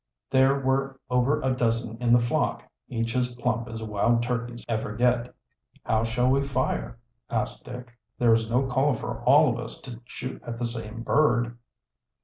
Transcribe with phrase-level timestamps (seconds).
[0.31, 4.95] There were over a dozen in the flock, each as plump as wild turkeys ever
[4.95, 5.31] get.
[5.85, 6.97] "How shall we fire?"
[7.29, 7.91] asked Dick.
[8.17, 11.55] "There is no call for all of us to shoot at the same bird."